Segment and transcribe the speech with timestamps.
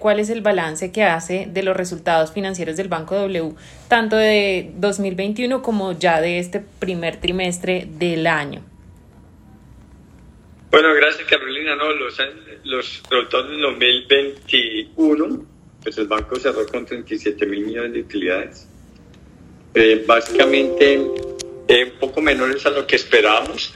[0.00, 3.54] cuál es el balance que hace de los resultados financieros del Banco W,
[3.86, 8.62] tanto de 2021 como ya de este primer trimestre del año.
[10.72, 11.76] Bueno, gracias Carolina.
[11.76, 12.18] No, los,
[12.64, 15.46] los resultados del 2021,
[15.82, 18.66] pues el banco cerró con 37 mil millones de utilidades.
[19.74, 21.00] Eh, básicamente,
[21.68, 23.72] eh, un poco menores a lo que esperábamos,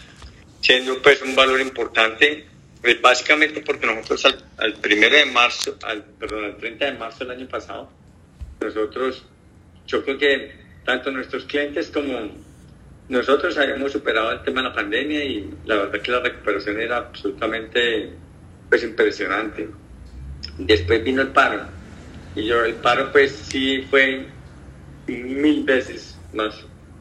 [0.61, 2.47] siendo pues un valor importante
[2.85, 7.25] pues básicamente porque nosotros al, al, primero de marzo, al, perdón, al 30 de marzo
[7.25, 7.91] del año pasado,
[8.61, 9.25] nosotros,
[9.87, 10.53] yo creo que
[10.85, 12.31] tanto nuestros clientes como
[13.09, 16.99] nosotros habíamos superado el tema de la pandemia y la verdad que la recuperación era
[16.99, 18.11] absolutamente
[18.69, 19.67] pues impresionante.
[20.59, 21.63] Después vino el paro
[22.37, 24.27] y yo el paro pues sí fue
[25.07, 26.55] mil veces más,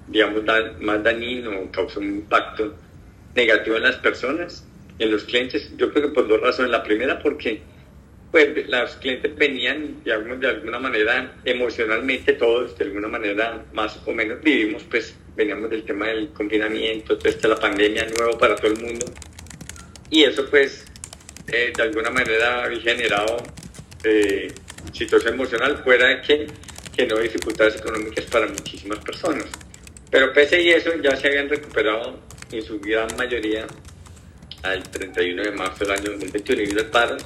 [0.08, 0.44] digamos,
[0.80, 2.74] más dañino, causó un impacto
[3.36, 4.66] negativo en las personas
[5.00, 6.72] en los clientes, yo creo que por dos razones.
[6.72, 7.62] La primera, porque
[8.32, 14.12] pues, los clientes venían, digamos, de alguna manera, emocionalmente todos, de alguna manera, más o
[14.12, 18.80] menos vivimos, pues veníamos del tema del confinamiento, de la pandemia nuevo para todo el
[18.80, 19.06] mundo.
[20.10, 20.86] Y eso, pues,
[21.52, 23.38] eh, de alguna manera había generado
[24.04, 24.52] eh,
[24.92, 26.48] situación emocional fuera de que,
[26.96, 29.46] que no dificultades económicas para muchísimas personas.
[30.10, 32.20] Pero pese a eso, ya se habían recuperado
[32.52, 33.66] en su gran mayoría
[34.64, 37.18] al 31 de marzo del año 2021 y el paro.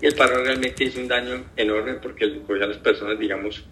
[0.00, 3.64] Y el paro realmente hizo un daño enorme porque pues, a las personas, digamos,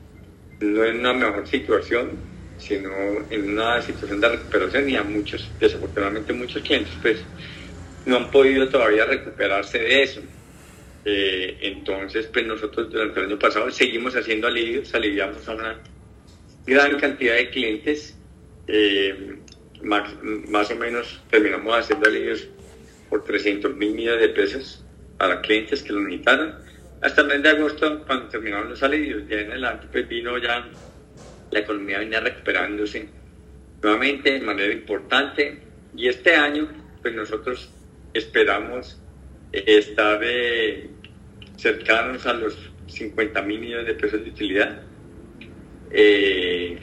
[0.61, 2.12] no en una mejor situación,
[2.59, 2.91] sino
[3.31, 7.19] en una situación de recuperación y a muchos, desafortunadamente muchos clientes, pues
[8.06, 10.21] no han podido todavía recuperarse de eso.
[11.05, 15.78] Eh, entonces, pues nosotros durante el año pasado seguimos haciendo alivios, aliviamos a una
[16.67, 18.17] gran cantidad de clientes,
[18.67, 19.37] eh,
[19.83, 22.49] más, más, o menos terminamos haciendo alivios
[23.15, 24.84] por 300 mil millones de pesos
[25.17, 26.57] para clientes que lo necesitaron.
[27.01, 30.69] Hasta el mes de agosto, cuando terminaron los alivios, ya en adelante pues vino ya,
[31.53, 33.09] la economía venía recuperándose
[33.81, 35.61] nuevamente de manera importante
[35.97, 36.69] y este año
[37.03, 37.71] pues nosotros
[38.12, 39.00] esperamos
[39.53, 40.91] estar eh,
[41.56, 44.83] cercanos a los 50 mil millones de pesos de utilidad.
[45.93, 46.81] Eh,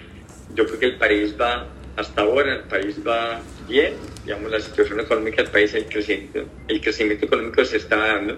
[0.55, 1.67] yo creo que el país va,
[1.97, 3.93] hasta ahora el país va bien,
[4.25, 8.37] digamos, la situación económica del país, el crecimiento, el crecimiento económico se está dando,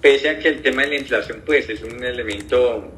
[0.00, 2.90] pese a que el tema de la inflación pues es un elemento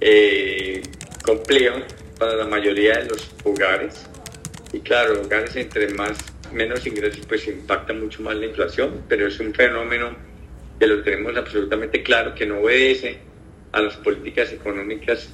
[0.00, 0.82] eh,
[1.22, 1.80] complejo
[2.18, 4.06] para la mayoría de los hogares.
[4.72, 6.18] Y claro, hogares entre más,
[6.52, 10.16] menos ingresos pues impacta mucho más la inflación, pero es un fenómeno
[10.78, 13.18] que lo tenemos absolutamente claro, que no obedece
[13.72, 15.28] a las políticas económicas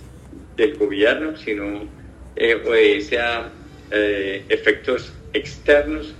[0.57, 1.89] del gobierno, sino
[2.37, 3.51] eh, obedece a
[3.91, 6.15] eh, efectos externos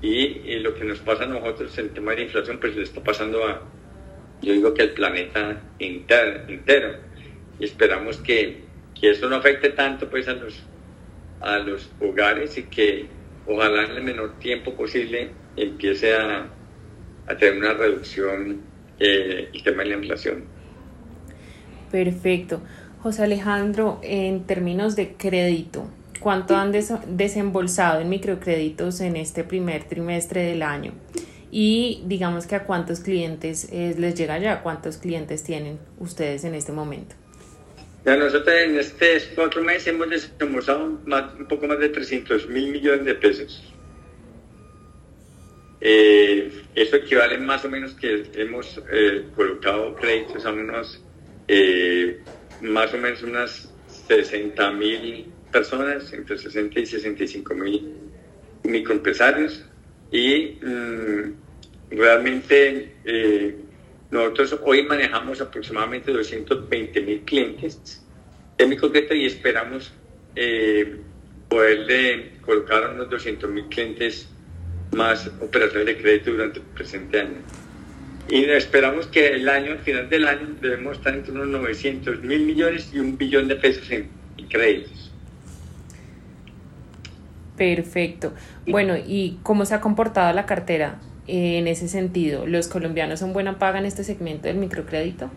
[0.00, 3.02] y, lo que nos pasa a nosotros el tema de la inflación, pues le está
[3.02, 3.62] pasando a,
[4.42, 6.98] yo digo que al planeta entero,
[7.58, 8.62] Y esperamos que,
[8.98, 10.62] que eso no afecte tanto pues a los,
[11.40, 13.06] a los hogares y que
[13.46, 16.46] ojalá en el menor tiempo posible empiece a,
[17.26, 18.60] a tener una reducción
[18.98, 20.44] eh, el tema de la inflación.
[21.90, 22.60] Perfecto.
[23.00, 25.88] José Alejandro, en términos de crédito,
[26.22, 30.92] cuánto han desembolsado en microcréditos en este primer trimestre del año
[31.50, 36.54] y digamos que a cuántos clientes eh, les llega ya, cuántos clientes tienen ustedes en
[36.54, 37.14] este momento.
[38.06, 43.04] Ya nosotros en este cuatro meses hemos desembolsado un poco más de 300 mil millones
[43.04, 43.62] de pesos.
[45.80, 51.02] Eh, eso equivale más o menos que hemos eh, colocado créditos a unos,
[52.62, 53.68] más o menos unas
[54.08, 57.92] 60 mil personas, entre 60 y 65 mil
[58.64, 59.64] microempresarios
[60.10, 61.32] y mm,
[61.90, 63.56] realmente eh,
[64.10, 68.02] nosotros hoy manejamos aproximadamente 220 mil clientes
[68.58, 69.92] de microcrédito y esperamos
[70.36, 70.96] eh,
[71.48, 74.28] poder colocar unos 200 mil clientes
[74.92, 77.38] más operaciones de crédito durante el presente año.
[78.28, 82.42] Y esperamos que el año, al final del año, debemos estar entre unos 900 mil
[82.44, 84.08] millones y un billón de pesos en
[84.48, 85.11] créditos.
[87.62, 88.34] Perfecto.
[88.66, 90.98] Bueno, ¿y cómo se ha comportado la cartera
[91.28, 92.44] eh, en ese sentido?
[92.44, 95.30] ¿Los colombianos son buena paga en este segmento del microcrédito?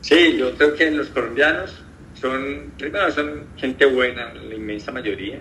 [0.00, 1.82] Sí, yo creo que los colombianos
[2.14, 5.38] son, primero son gente buena, la inmensa mayoría,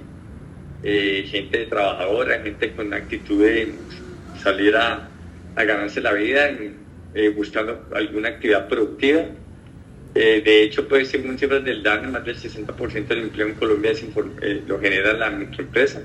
[0.84, 3.74] eh, gente trabajadora, gente con actitud de
[4.44, 5.08] salir a,
[5.56, 6.50] ganarse la vida,
[7.14, 9.22] eh, buscando alguna actividad productiva
[10.16, 13.92] eh, de hecho, pues según cifras del DANE, más del 60% del empleo en Colombia
[14.42, 16.02] eh, lo genera la microempresa,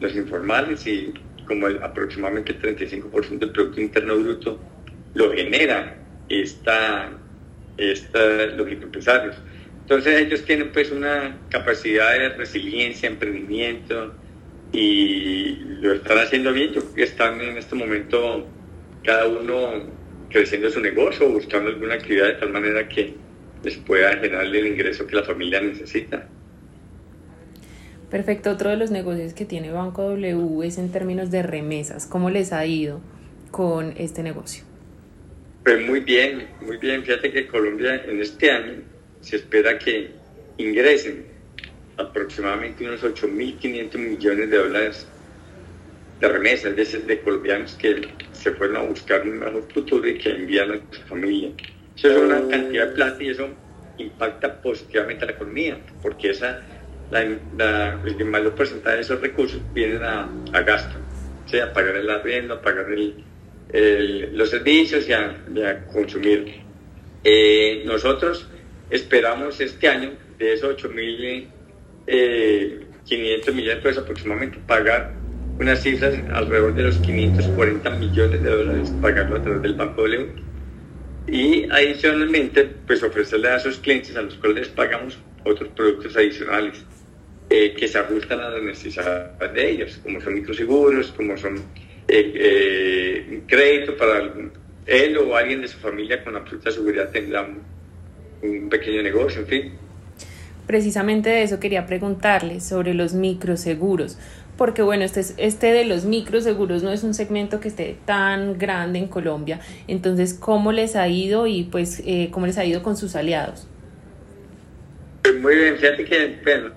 [0.00, 1.12] los informales y
[1.46, 4.60] como aproximadamente el 35% del Producto Interno Bruto
[5.14, 5.96] lo genera
[6.28, 7.10] esta,
[7.76, 9.36] esta, los empresarios.
[9.82, 14.14] Entonces ellos tienen pues una capacidad de resiliencia, emprendimiento
[14.72, 16.72] y lo están haciendo bien.
[16.72, 18.46] Yo creo que están en este momento
[19.04, 19.86] cada uno
[20.28, 23.14] creciendo su negocio, buscando alguna actividad de tal manera que
[23.62, 26.28] les pueda generar el ingreso que la familia necesita.
[28.10, 28.50] Perfecto.
[28.50, 32.06] Otro de los negocios que tiene Banco W es en términos de remesas.
[32.06, 33.00] ¿Cómo les ha ido
[33.50, 34.64] con este negocio?
[35.64, 37.02] Pues muy bien, muy bien.
[37.02, 38.82] Fíjate que Colombia en este año
[39.20, 40.10] se espera que
[40.56, 41.26] ingresen
[41.98, 45.06] aproximadamente unos 8.500 millones de dólares
[46.20, 50.30] de remesas, de, de colombianos que se fueron a buscar un mejor futuro y que
[50.30, 51.50] envían a su familia.
[51.98, 53.48] Eso es una cantidad de plata y eso
[53.98, 56.60] impacta positivamente a la economía, porque esa,
[57.10, 57.22] la,
[58.04, 60.96] el mayor porcentaje de esos recursos vienen a, a gasto,
[61.46, 63.24] sea a pagar el arriendo, a pagar el,
[64.32, 66.60] los servicios y a, consumir.
[67.24, 68.48] Eh, nosotros
[68.90, 71.48] esperamos este año de esos 8.500
[72.06, 75.14] eh, millones de pesos aproximadamente pagar
[75.58, 80.47] unas cifras alrededor de los 540 millones de dólares, pagarlo a través del Banco W.
[81.30, 86.82] Y adicionalmente, pues ofrecerle a esos clientes a los cuales les pagamos otros productos adicionales
[87.50, 91.56] eh, que se ajustan a las necesidades de ellos, como son microseguros, como son
[92.08, 94.32] eh, eh, crédito para
[94.86, 97.46] él o alguien de su familia con absoluta seguridad tendrá
[98.42, 99.72] un pequeño negocio, en fin.
[100.66, 104.18] Precisamente de eso quería preguntarle sobre los microseguros,
[104.58, 108.98] porque bueno, este, este de los microseguros no es un segmento que esté tan grande
[108.98, 112.96] en Colombia, entonces, ¿cómo les ha ido y pues eh, cómo les ha ido con
[112.96, 113.68] sus aliados?
[115.22, 116.70] Pues muy bien, fíjate que bueno,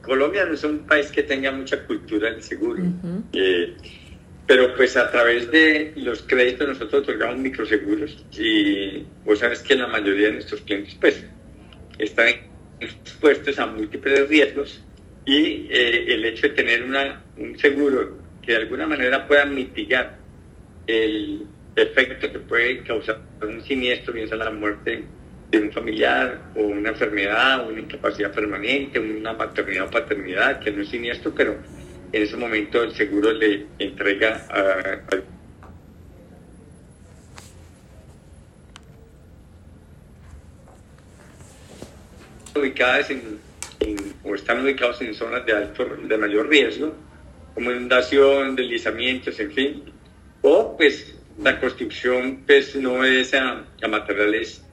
[0.00, 2.82] Colombia no es un país que tenga mucha cultura del seguro.
[4.46, 9.88] Pero pues a través de los créditos nosotros otorgamos microseguros y vos sabes que la
[9.88, 11.22] mayoría de nuestros clientes pues
[11.98, 12.28] están
[12.80, 14.82] expuestos a múltiples riesgos
[15.28, 20.16] y eh, el hecho de tener una, un seguro que de alguna manera pueda mitigar
[20.86, 21.46] el
[21.76, 25.04] efecto que puede causar un siniestro, bien sea la muerte
[25.50, 30.80] de un familiar o una enfermedad una incapacidad permanente, una maternidad o paternidad, que no
[30.80, 31.58] es siniestro, pero
[32.10, 35.18] en ese momento el seguro le entrega a,
[42.58, 43.46] ubicadas en,
[44.24, 46.94] o están ubicados en zonas de alto de mayor riesgo
[47.54, 49.82] como inundación, deslizamientos, en fin,
[50.42, 54.64] o pues la construcción pues no es a, materiales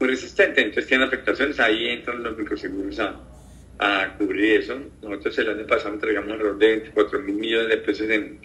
[0.00, 3.14] muy resistentes, entonces tienen afectaciones, ahí entran los microseguros a,
[3.78, 4.76] a cubrir eso.
[5.02, 8.40] Nosotros el año pasado entregamos alrededor de 24 mil millones de pesos en,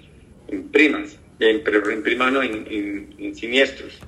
[0.71, 3.99] primas, en, en primas no, en, siniestros,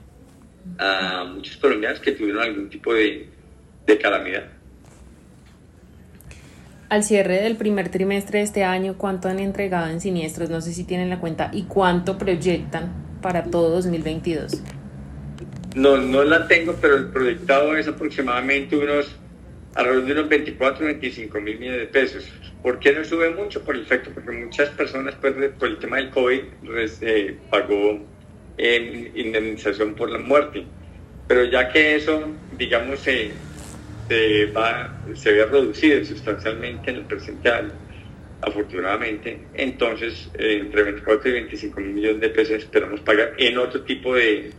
[0.77, 3.27] a muchos colombianos que tuvieron algún tipo de,
[3.85, 4.58] de calamidad.
[6.89, 10.49] Al cierre del primer trimestre de este año, ¿cuánto han entregado en siniestros?
[10.49, 11.51] No sé si tienen la cuenta.
[11.53, 12.91] ¿Y cuánto proyectan
[13.21, 14.63] para todo 2022?
[15.75, 19.15] No, no la tengo, pero el proyectado es aproximadamente unos
[19.75, 22.27] alrededor de unos 24, 25 mil millones de pesos.
[22.63, 23.61] ¿Por qué no sube mucho?
[23.63, 27.99] Por el efecto, porque muchas personas pues, por el tema del COVID pues, eh, pagó
[28.57, 30.65] eh, indemnización por la muerte.
[31.27, 33.31] Pero ya que eso, digamos, se,
[34.09, 37.71] se, va, se ve reducido sustancialmente en el presente año,
[38.41, 43.81] afortunadamente, entonces eh, entre 24 y 25 mil millones de pesos esperamos pagar en otro
[43.81, 44.51] tipo de,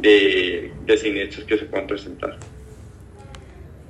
[0.00, 2.38] de, de siniestros que se puedan presentar.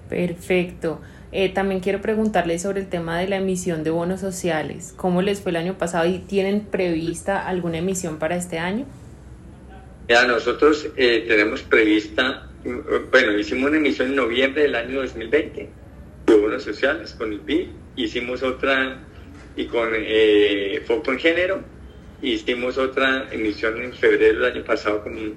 [0.09, 1.01] Perfecto.
[1.31, 4.93] Eh, también quiero preguntarles sobre el tema de la emisión de bonos sociales.
[4.97, 8.85] ¿Cómo les fue el año pasado y tienen prevista alguna emisión para este año?
[10.09, 15.69] Ya, nosotros eh, tenemos prevista, bueno, hicimos una emisión en noviembre del año 2020
[16.27, 19.01] de bonos sociales con el PIB, hicimos otra
[19.57, 21.61] y con eh, Foco en Género,
[22.23, 25.37] hicimos otra emisión en febrero del año pasado con,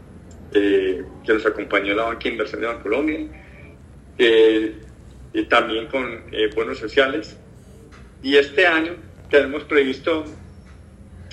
[0.54, 3.20] eh, que nos acompañó la Banca Inversión de Bancolombia
[4.18, 4.76] eh,
[5.34, 7.38] y también con eh, bonos sociales.
[8.24, 8.94] Y este año
[9.30, 10.24] tenemos previsto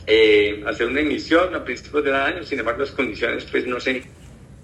[0.07, 4.03] eh, hacer una emisión a principios del año, sin embargo las condiciones pues no se,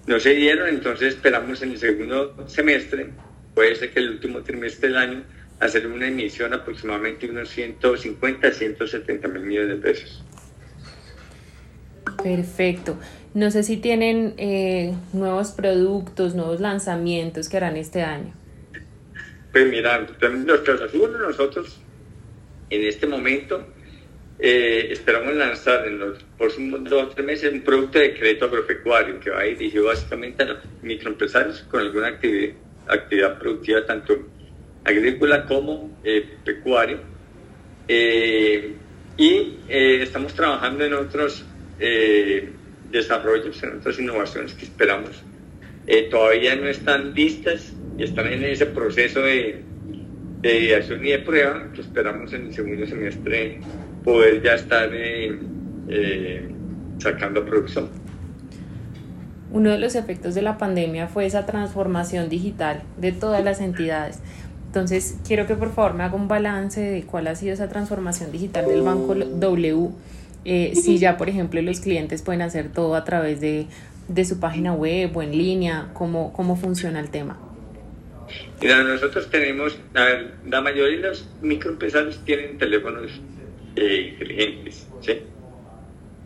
[0.09, 3.11] no se dieron, entonces esperamos en el segundo semestre,
[3.53, 5.23] puede ser que el último trimestre del año,
[5.59, 10.25] hacer una emisión aproximadamente unos 150, 170 mil millones de pesos.
[12.23, 12.97] Perfecto.
[13.35, 18.33] No sé si tienen eh, nuevos productos, nuevos lanzamientos que harán este año.
[19.51, 20.07] Pues mira,
[20.43, 21.79] nuestros nosotros
[22.71, 23.63] en este momento
[24.41, 29.19] eh, esperamos lanzar en los próximos dos o tres meses un producto de crédito agropecuario
[29.19, 34.17] que va dirigido básicamente a los microempresarios con alguna actividad, productiva tanto
[34.85, 36.99] agrícola como eh, pecuaria.
[37.89, 38.75] Eh,
[39.17, 41.45] y estamos trabajando en otros
[42.89, 45.21] desarrollos, en otras innovaciones que esperamos.
[46.09, 49.61] todavía no están listas y están en ese proceso de,
[50.41, 53.59] de acción y de prueba que esperamos en el segundo semestre
[54.03, 55.39] poder ya estar eh,
[55.89, 56.49] eh,
[56.99, 57.89] sacando producción.
[59.51, 64.19] Uno de los efectos de la pandemia fue esa transformación digital de todas las entidades.
[64.67, 68.31] Entonces, quiero que por favor me haga un balance de cuál ha sido esa transformación
[68.31, 69.89] digital del Banco W.
[70.45, 73.65] Eh, si ya, por ejemplo, los clientes pueden hacer todo a través de,
[74.07, 77.39] de su página web o en línea, ¿cómo, cómo funciona el tema?
[78.61, 83.19] Mira, nosotros tenemos, la mayoría de los microempresarios tienen teléfonos
[83.79, 84.87] eh, inteligentes.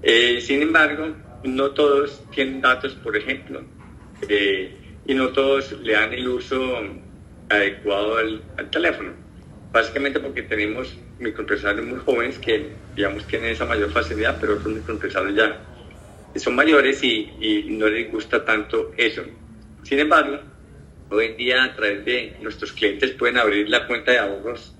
[0.02, 3.64] Eh, sin embargo, no todos tienen datos, por ejemplo,
[4.28, 6.80] eh, y no todos le dan el uso
[7.50, 8.42] adecuado al,
[8.72, 9.12] teléfono.
[9.72, 15.36] Básicamente porque tenemos microempresarios muy jóvenes que, digamos, tienen esa mayor facilidad, pero otros microempresarios
[15.36, 15.60] ya
[16.36, 19.24] son mayores y, y no les gusta tanto eso.
[19.84, 20.40] Sin embargo,
[21.10, 24.74] hoy en día a través de nuestros clientes pueden abrir la cuenta de ahorros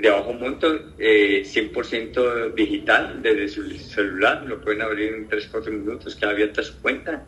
[0.00, 6.14] de bajo monto, 100% eh, digital desde su celular, lo pueden abrir en 3-4 minutos
[6.16, 7.24] que abierta su cuenta.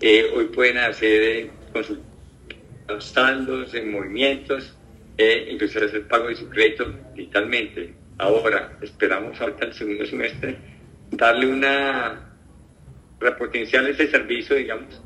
[0.00, 2.12] Eh, hoy pueden hacer eh, consultas
[2.98, 4.74] saldos, en movimientos,
[5.16, 7.94] eh, incluso hacer pago de su crédito digitalmente.
[8.18, 10.56] Ahora, esperamos ahorita el segundo semestre
[11.10, 12.28] darle una
[13.20, 15.00] repotenciar ese servicio, digamos,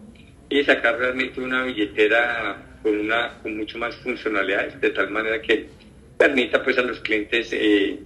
[0.49, 5.69] y sacar realmente una billetera con, una, con mucho más funcionalidades, de tal manera que
[6.17, 7.99] permita pues a los clientes eh,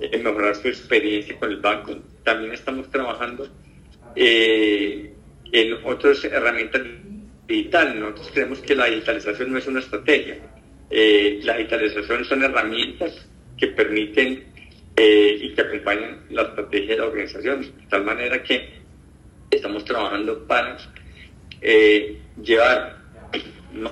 [0.00, 1.96] eh, mejorar su experiencia con el banco.
[2.24, 3.48] También estamos trabajando
[4.14, 5.12] eh,
[5.52, 6.82] en otras herramientas
[7.46, 7.96] digitales.
[7.96, 10.38] Nosotros creemos que la digitalización no es una estrategia.
[10.90, 14.44] la digitalización son herramientas que permiten
[14.96, 18.80] y que acompañan la estrategia de la organización, de tal manera que
[19.50, 20.76] estamos trabajando para
[22.42, 22.98] llevar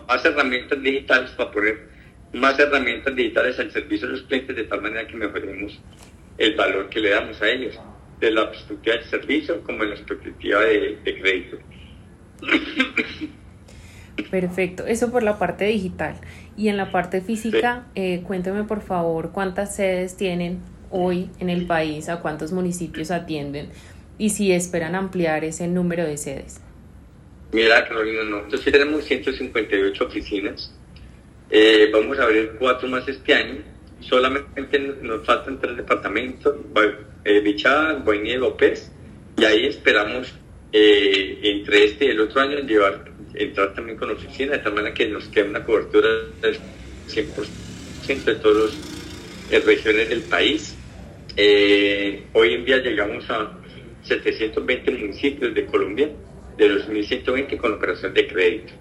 [0.06, 1.88] más herramientas digitales para poder
[2.32, 5.80] más herramientas digitales al servicio de los clientes de tal manera que mejoremos
[6.36, 7.78] el valor que le damos a ellos,
[8.20, 11.58] de la perspectiva del servicio como en la perspectiva de, crédito.
[14.30, 16.16] Perfecto, eso por la parte digital.
[16.56, 20.58] Y en la parte física, eh, cuénteme por favor cuántas sedes tienen
[20.90, 23.70] hoy en el país, a cuántos municipios atienden
[24.18, 26.60] y si esperan ampliar ese número de sedes.
[27.52, 30.77] Mira, Carolina, nosotros tenemos 158 oficinas
[31.50, 33.62] eh, vamos a abrir cuatro más este año.
[34.00, 36.54] Solamente nos faltan tres departamentos,
[37.24, 38.92] eh, Bichada, Guainía y López.
[39.36, 40.34] Y ahí esperamos
[40.72, 44.94] eh, entre este y el otro año llevar, entrar también con oficina, de tal manera
[44.94, 46.08] que nos quede una cobertura
[46.40, 46.58] del
[47.08, 48.76] 100% de todas
[49.50, 50.76] las regiones del país.
[52.32, 53.52] hoy en día llegamos a
[54.02, 56.10] 720 municipios de Colombia,
[56.56, 58.72] de los 1.120 con operación de crédito.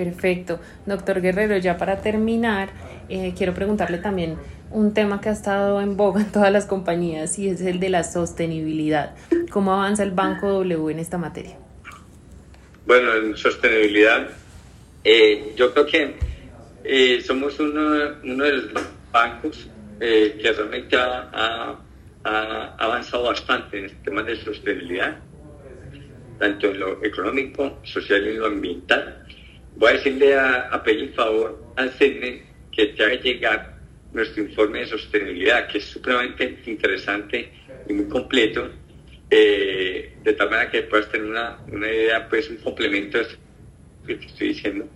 [0.00, 0.60] Perfecto.
[0.86, 2.70] Doctor Guerrero, ya para terminar,
[3.10, 4.38] eh, quiero preguntarle también
[4.70, 7.90] un tema que ha estado en boga en todas las compañías y es el de
[7.90, 9.14] la sostenibilidad.
[9.50, 11.58] ¿Cómo avanza el Banco W en esta materia?
[12.86, 14.26] Bueno, en sostenibilidad,
[15.04, 16.14] eh, yo creo que
[16.82, 18.72] eh, somos uno, de los
[19.12, 21.78] bancos que realmente ha,
[22.24, 25.18] ha, avanzado bastante en el tema de sostenibilidad,
[26.38, 29.19] tanto en lo económico, social y en lo ambiental
[29.76, 30.84] Voy a decirle a, a
[31.14, 33.80] favor al CENE que te haga llegar
[34.12, 37.50] nuestro informe de sostenibilidad, que es supremamente interesante
[37.88, 38.70] y muy completo,
[39.30, 44.06] eh, de tal manera que puedas tener una, una idea, pues un complemento de lo
[44.06, 44.86] que te estoy diciendo.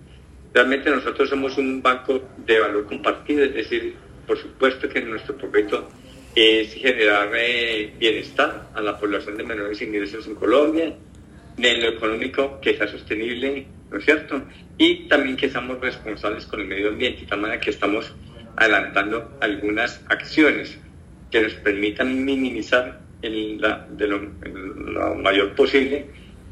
[0.52, 3.94] Realmente nosotros somos un banco de valor compartido, es decir,
[4.26, 5.88] por supuesto que nuestro proyecto
[6.34, 10.94] es generar eh, bienestar a la población de menores ingresos en Colombia,
[11.56, 14.42] en lo económico que sea sostenible, ¿no es cierto?
[14.76, 18.12] Y también que seamos responsables con el medio ambiente, de tal manera que estamos
[18.56, 20.76] adelantando algunas acciones
[21.30, 26.06] que nos permitan minimizar de lo, mayor posible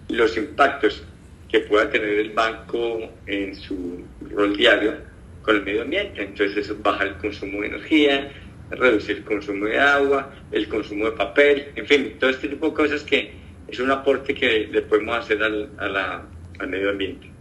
[0.08, 1.02] los impactos
[1.48, 4.94] que pueda tener el banco en su rol diario
[5.42, 6.22] con el medio ambiente.
[6.22, 8.30] Entonces eso baja el consumo de energía,
[8.70, 12.74] reducir el consumo de agua, el consumo de papel, en fin, todo este tipo de
[12.74, 13.32] cosas que
[13.66, 17.31] es un aporte que le podemos hacer al, al medio ambiente.